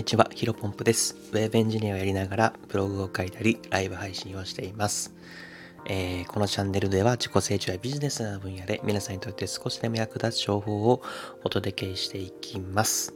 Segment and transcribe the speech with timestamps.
[0.00, 1.14] にちは、ヒロポンプです。
[1.32, 5.12] ウェブエンジニアをやりながらブログを書いたり、ライブ配信をしています。
[5.84, 11.02] えーこのチャンネルでは自己成長やビジネスな分野で皆さんにとって少しでも役立つ情報を
[11.44, 13.12] お届けしていきます。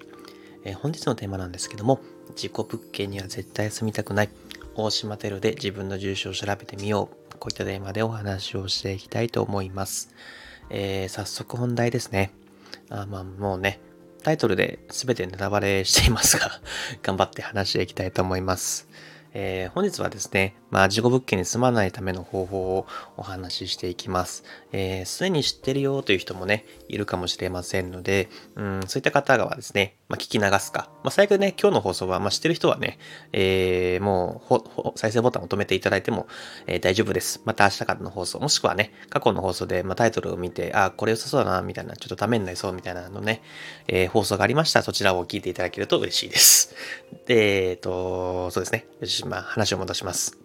[0.62, 2.00] えー本日のテーマなんですけども、
[2.36, 4.28] 自己物件には絶対住みたくない。
[4.74, 7.38] 大島テルで自分の住所を調べてみよう。
[7.38, 10.10] こういったテーマでお話をしていきたいと思います。
[10.68, 12.30] えー早速本題ですね。
[12.90, 13.80] あまあもうね、
[14.24, 16.50] タイトルで全てネタバレしていますが、
[17.02, 18.88] 頑張って話していきたいと思います。
[19.36, 24.44] えー本日はですね、まあ、事故物件に住まないための方法をお話ししていきます。
[24.72, 30.88] えーでに知ってるよという人もね、いるかもしれませんので、うん、そういった方がはですね、まあ、聞き流すか。
[31.02, 32.98] まあ、最悪ね、今日の放送は、まあ、知ってる人はね、
[33.32, 36.28] えーもうほ、再生ボタンを止めていただいても、
[36.66, 37.42] えー大丈夫です。
[37.44, 43.42] また明日からの放送、もしくはね、過去の放送で、まあ、タイトルを見て、あ、これ良さそうだな、みたいな、ちょっとためになりそうみたいなのね、
[43.88, 46.74] えー放送がありましたら、そちらを聞いていただけると嬉しいです。
[47.26, 48.86] で、えっ、と、そうですね。
[49.24, 50.38] し、ま、話を戻します。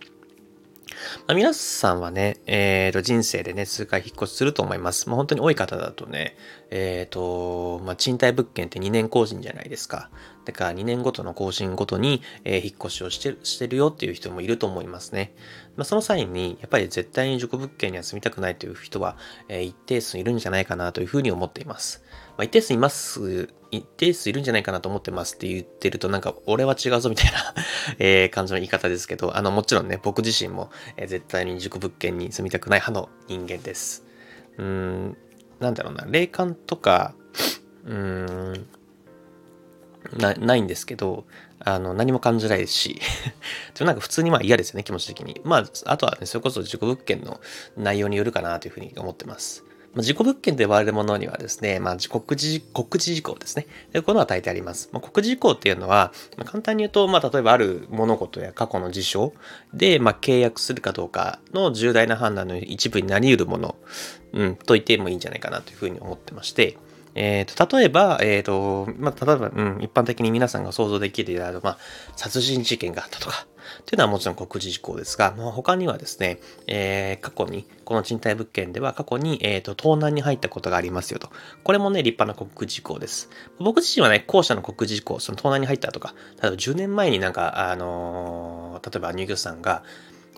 [1.27, 5.07] まあ、皆さんはね、えー、と人生でね、数回引っ越しすると思います。
[5.07, 6.35] まあ、本当に多い方だとね、
[6.71, 10.09] えっ、と、まあ、賃貸物件って2年更新じゃないですか。
[10.45, 15.33] だから2年ごとの更新ごとに、えー引っ越しをしてるしてるよっていう人もいると思いますね。
[15.75, 22.03] まあ、その際に、やっぱり絶対に自己物件には住みたくないという人は、えー一定数いるんじゃないかなというふうに思っています。
[22.37, 27.53] まあ、一定数います、一定数いるんじゃないかなと思ってますって言ってると、なんか、俺は違うぞみたいな
[27.99, 34.05] え感じの言い方ですけど、あの、もちろんね、僕自身も、え絶対に自己物件に住みたくない派の人間です。
[34.57, 35.17] うーん、
[35.59, 37.13] なんだろうな、霊感とか、
[37.85, 38.67] うーん、
[40.17, 41.25] なないんですけど、
[41.59, 42.99] あの、何も感じないですし、
[43.75, 45.41] でもなんか普通にまあ嫌ですよね、気持ち的に。
[45.43, 47.39] まあ、あとはね、それこそ自己物件の
[47.77, 49.65] 内容によるかなというふうに思ってます。
[49.93, 53.65] まあ、自己物件と呼ばれるものにはですね、まあ、告示、告示事項ですね。
[53.91, 54.89] でこういうのは大抵あります。
[54.91, 59.33] まあ、告示事項っていうのは、まあ、簡単に言うと、まあ、例えばある物事や過去の事象
[59.73, 63.75] で、まあ、契約するかどうかの重大な判断の一部になり得るもの、
[64.33, 66.77] うん、と言ってもいいんじゃないかなというふうに思ってまして、
[67.15, 71.77] えー、と例えば、えーとまあ、例えば、うん、一般的に皆さんが想像できるあの、まあ、
[72.15, 73.47] 殺人事件があったとか、
[73.85, 81.29] というのはもちろん告示事項ですが、まあ、他にはですね、えー過去に、この賃貸物件では過去に、えー、と盗難に入ったことがありますよと。
[81.63, 83.29] これもね、立派な告示事項です。
[83.59, 89.83] 僕自身はね、後者の告示事項、その盗難に入ったとか、例えば10年前になんか、あのー例えば入居者さんが、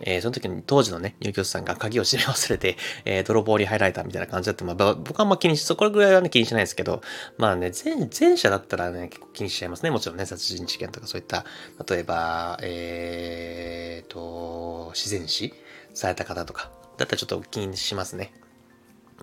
[0.01, 7.01] えーその時に当時のね、入居者さんが鍵を閉め忘れて、 えー泥棒に入られたみたいな感じだって、まあ、僕はあんま気にし、そこぐらいはね、気にしないですけど、
[7.37, 9.91] まあね、前、前者だったらね、結構気にしちゃいますね。
[9.91, 11.45] もちろんね、殺人事件とかそういった、
[11.87, 15.53] 例えば、えーと、自然死
[15.93, 18.33] された方とか、だったらちょっと気にしますね。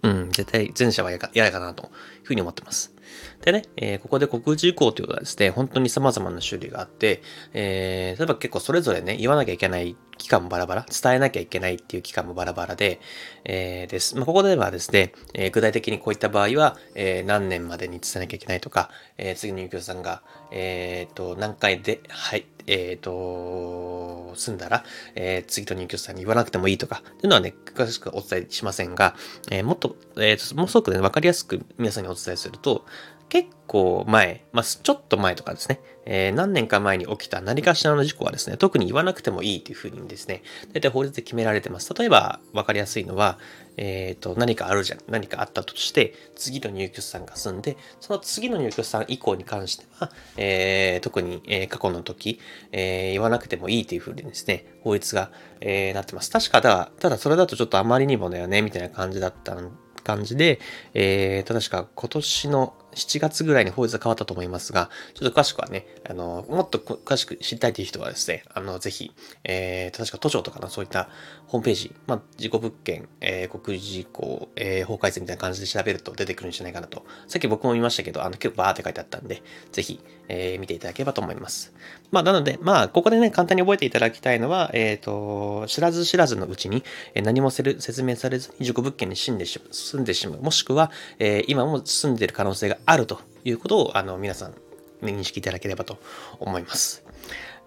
[0.02, 1.90] うん、絶対前者は嫌か嫌かなという
[2.24, 2.94] ふうに思ってます。
[3.42, 13.00] でね、えーここで告示事項ということはですね、本当に様々な種類があって、えー例えば結構それぞれね、言わなきゃいけない期間もバラバラ、伝えなきゃいけないっていう期間もバラバラで、
[13.44, 14.16] えーです。
[14.16, 24.84] まあ、ここではですね、えー具体的にこういった場合は、えー何年までに伝えなきゃいけないとか、え次の入居者さんが、えーと、何回で、はい、えーと、住んだら、
[25.14, 29.14] え次の入居者さんに言わなくてもいいとか、っていうのはね、詳しくお伝えしませんが、
[29.50, 32.84] えもっと、えー、もうすごくね、わかりやすく皆さんにお伝えすると、
[33.28, 41.92] 結構前、まあ、ちょっと前とかですね、えー何年か前に起きた何かしらの事故はですね、特に言わなくてもいいというふうにですね、大体法律で決められてます。
[41.94, 43.38] 例えば、わかりやすいのは、
[43.76, 52.40] えっ、と、何かあるじゃん、何かあったとして、次の入居者さんが住んで、その次の入居者さん以降に関しては、えー特に、え過去の時、
[52.72, 55.30] えー言わなくてもいいというふうにですね、法律が、
[55.60, 56.30] えーなってます。
[56.30, 59.76] 確かだ、ただそれだとちょっとあまりにもだよね、みたいな感じだったん
[60.08, 60.58] 感じで、
[60.94, 69.12] えー、と、確か今年の7月ぐらいに法律が変わったと思いますが、ちょっと詳しくはね、あの、もっと詳しく知りたいという人はですね、あの、ぜひ、
[69.44, 71.08] えー、確か都庁とかのそういった
[71.46, 77.04] ホームページ、まあ、事故物件、えー、国事項、えー、法改正みたいな感じで調べると出てくるんじゃないかなと。
[77.26, 79.42] さっき僕も見ましたけど、あの、結構バーって書いてあったんで、
[79.72, 81.72] ぜひ、えー見ていただければと思います。
[82.10, 86.84] まあ、なので、まあ、ここでね、簡単に覚えていただきたいのは、えっ、と、知らず知らずのうちに、
[87.14, 94.54] えー何もせる説明されずに事故物件に住んでしまう、住んでしまう、もしくは、えー今も住んでいる可能性があるということを、あの、皆さん、
[95.02, 95.98] 認識いただければと
[96.40, 97.04] 思います。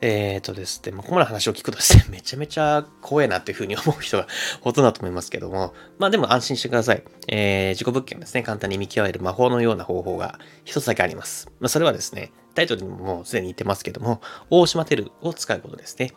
[0.01, 4.27] えっ、とですね、まあ、ここまで話を聞くとですね、 めちゃめちゃ怖いなっていうふうに思う人が
[4.61, 7.03] ほとんどだと思いますけども、まあでも安心してください。
[7.27, 11.51] えー、自己物件ですね、簡単に見極める魔法のような方法が一つだけあります。
[11.59, 16.13] まあそれはですね、タイトルにももうすでに言ってますけども、大島テルを使うことですね。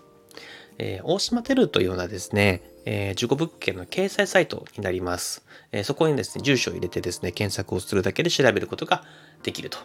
[0.78, 5.44] えー大島テルというのはですね、えー、事故物件の掲載サイトになります。
[5.72, 9.04] えーそこにですね、住所を入れてですね、検索をするだけで調べることが
[9.42, 9.78] できると。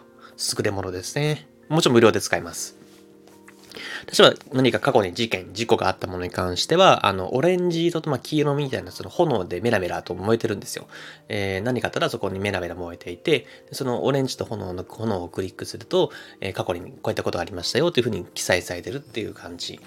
[0.56, 1.48] 優れものですね。
[1.68, 2.76] もちろん無料で使えます。
[4.06, 10.88] 例えば何か過去に事件、事故があったものに関しては、あの、オレンジ色とま黄色みたいなその炎でメラメラと燃えてるんですよ。
[11.28, 16.10] えー、何かあったらそこにメラメラ燃えていて、そのオレンジと炎の炎をクリックすると、
[16.40, 19.78] えー、過去にこういったことがありましたよというふうに記載されてるっていう感じ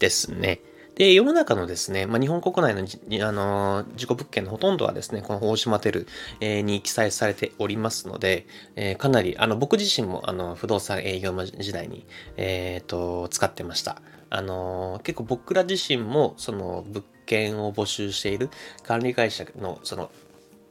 [0.00, 0.60] ですね。
[0.96, 6.06] で、世の中のですね、まあ、日本国内のあの事故物件のほとんどはですね、この大島テル、
[6.40, 12.06] え、に記載されておりますので、えー、かなり、あの、僕自身もあの不動産営業時代に、
[12.36, 14.02] えっ、ー、と、使ってました。
[14.32, 18.50] あの結構僕ら自身も、その物件を募集している
[18.82, 20.10] 管理会社の、その、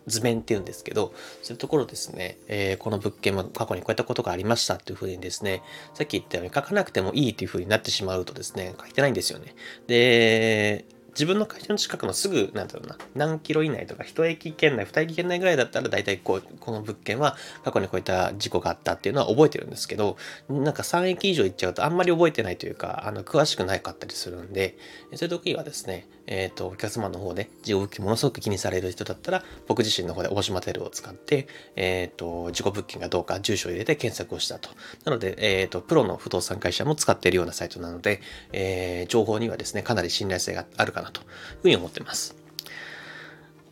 [0.07, 5.63] 図面っていうんですけど、そういうところですね、えー、この物件も過去にこういったことがありましたっていうふうにですね、
[5.93, 9.55] さっき言ったように書かなくてもいいっていうふうになってしまうとですね、書いてないんですよね。
[9.87, 20.17] で、自分の会社の近くのすぐ、なんだろうな、何キロ以内とか、一駅圏内、二駅圏内ぐらいだったら、大体こう、この物件は過去にこういった事故があったっていうのは覚えてるんですけど、
[20.49, 24.77] なんか3駅以上行っちゃうとあんまり覚えてないというか、あの、詳しくないかったりするんで、
[25.15, 34.69] そういう時はですね、えっ、ー、と、お客様の方で事故物件ものすごく気にされる人だったら、僕自身の方で大島テルを使って、えっ、ー、と、事故物件がどうか住所を入れて検索をしたと。
[35.05, 38.21] なので、えっ、ー、と、プロの不動産会社も使っているようなサイトなので、
[38.51, 41.27] えー、情報にはですね、かなり信頼性があるかなという
[41.61, 42.35] ふうに思ってます。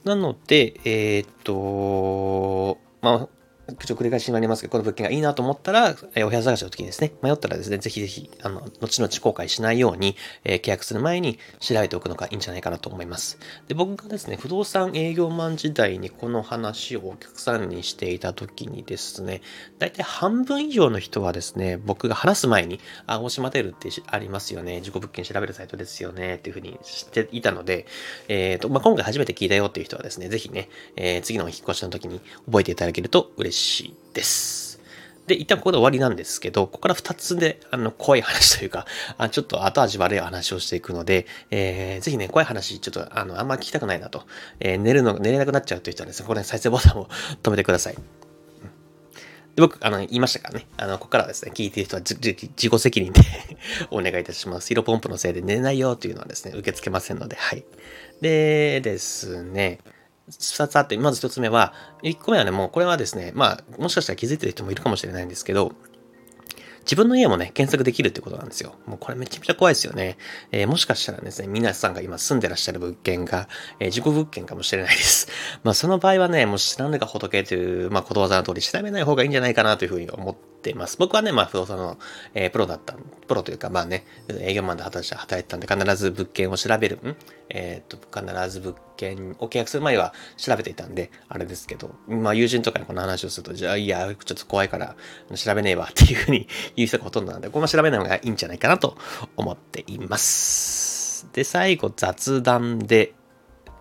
[0.04, 3.37] なので、えっ、と、まあ、
[3.76, 13.40] ちょ繰り返しになりますけど、この物件がいいなと思ったら、えお部屋探しの時にですね、迷ったらですね、ぜひぜひ、あの、後々後悔しないように、え、契約する前に調べておくのがいいんじゃないかなと思います。
[13.68, 19.42] で、僕がですね、不動産営業マン時代にこの話をお客さんにしていた時にですね、
[19.80, 27.86] 大体半分以上の人はですね、僕が話す前に、あ、大島テルってありますよね、自己物件調べるサイトですよね、っていうふうに知っていたので、
[28.30, 33.57] えっ、ー、と、まあ、今回初めて聞いたよっていう人はですね、ぜひね、えー、次のお引越しの時に覚えていただけると嬉しい
[34.14, 34.68] です。
[35.28, 38.86] で、一旦ここで終わりなんですけど、ここから二つで、あの、怖い話というか、
[39.18, 44.24] あちょっと後味悪い話をしていくので、えー、ぜひね、怖い話、ちょっと、あの、あんま聞きたくないなと、
[44.62, 47.10] えー、寝るの、寝れなくなっちゃうという人はですね、ここで再生ボタンを
[47.44, 47.96] 止めてください。
[47.96, 48.02] で
[49.62, 50.68] 僕、あの、言いましたからね。
[50.78, 53.22] あの、ここからですね、聞いている人は自己責任で
[53.92, 54.72] お願いいたします。
[54.72, 57.66] 色ポンプのせいで寝れないよというのはですね、受け付けませんので、はい。
[58.22, 59.80] でですね、
[60.30, 65.74] 2つあって、まず1つ目は、1個目はね、もうこれはですね、まあ、もしかしたら気づいてる人もいるかもしれないんですけど、
[66.88, 68.76] 自分の家もね、検索できるってことなんですよ。
[68.86, 70.18] もうこれめちゃめちゃ怖いですよね。
[70.54, 73.50] えー、もしかしたらですね、皆さんが今住んでらっしゃる物件が、
[73.82, 75.28] えー、事故物件かもしれないです。
[75.66, 80.96] まあその場合はね、もう知らぬが仏という、まあことわざの通り調べない方がいいんじゃないかなというふうに思っています。
[80.98, 81.98] 僕はね、まあ不動産の、
[82.34, 82.96] えー、プロだった、
[83.28, 84.06] プロというかまあね、
[84.40, 87.18] 営業マンで働いてたんで必ず物件を調べる、ん
[87.50, 94.96] えっ、と、必ず物件を契約する前は調べていたんで、あれですけど、まあ友人とかにこの話をすると、じゃあいや、ちょっと怖いから
[95.36, 98.98] 調べねえわ っていうふうに 言う人がほとんどなんで、ここも調べない方がいいんじゃないかなと
[99.36, 101.28] 思っています。
[101.34, 103.14] で、最後雑談で、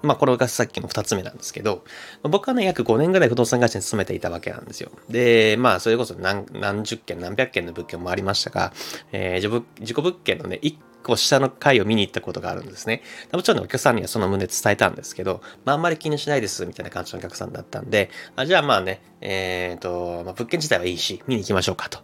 [0.03, 1.85] まあ、これがさっきの二つ目なんですけど、
[2.23, 4.91] 僕はね、約5年ぐらい不動産会社に勤めていたわけなんですよ。
[5.09, 8.73] で、まあ、それこそ何何十件、何百件の物件もありましたが、
[9.13, 10.61] えー、自己物件のね、
[11.07, 13.03] 個下の階を見に行ったことがあるんですね。
[13.33, 22.01] もちろん、お客さんにはその旨伝えたんですけど、まあ、あんまり気にしないです、みたいな感じのお客さんだったんで、あじゃあまあね、えっ、ー、と、まあ、物件自体はいいし、見に行きましょうかと。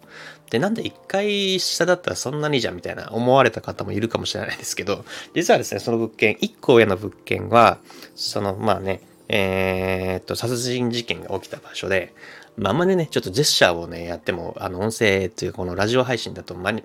[0.51, 5.05] で、なんで一回下だったらそんなにじゃんみたいな思われた方もいるかもしれないですけど、
[5.35, 7.79] 実はですね、その物件、一個上の物件は、
[8.15, 12.13] その、まあね、えっ、ー、と、殺人事件が起きた場所で、
[12.57, 16.83] まあ、んまりね、ちょっとジェスチャーをね、やっても、あの、音声っていうこのラジオ配信だと、ま、伝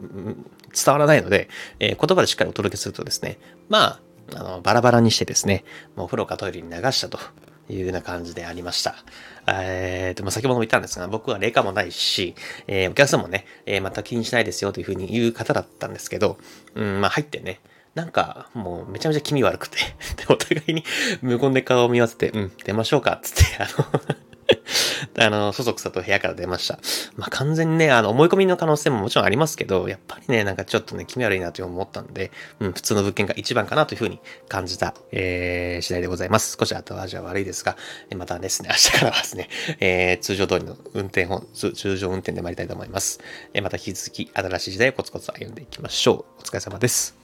[0.87, 3.37] わらないので、えー、言葉でしっかりお届けするとですね、
[3.69, 3.99] まあ、
[4.35, 5.63] あの、バラバラにしてですね、
[5.95, 7.19] もうお風呂かトイレに流したと
[7.69, 8.95] いうような感じでありました。
[9.47, 12.35] えー、と、まあ、先ほども言ったんですが、僕は霊感もないし、
[12.67, 16.37] えー、お客さんもね、えー、また気にしないですよというふうに言う方だったんですけど、
[16.75, 17.59] うん、まあ、入ってね、
[17.93, 19.77] なんか、もうめちゃめちゃ気味悪くて
[20.17, 20.83] で、お互いに
[21.21, 24.26] 無言で顔を見合わせて、うん、出ましょうか、つって、あの
[25.17, 26.79] あの、そそくさと部屋から出ました。
[27.15, 36.57] まあ、完全にね、あの、思い込みの可能性ももちろんありますけど、やっぱりね、なんかちょっとね、気味悪いなと思ったんで、うん、普通の物件が一番かなというふうに感じた、えー、次第でございます。
[36.59, 37.77] 少し後味は悪いですが、
[38.15, 39.49] またですね、明日からはですね、
[39.79, 43.19] えー、通常通りの運転本、通常運転で参りたいと思います。
[43.53, 46.41] えー、また引き続き、新しい時代をコツコツ歩んでいきましょう。
[46.41, 47.15] お疲れ様です。